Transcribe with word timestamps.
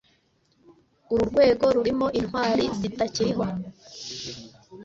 Uru 1.13 1.23
rwego 1.31 1.65
rurimo 1.75 2.07
intwali 2.19 2.65
zitakiriho. 2.79 3.45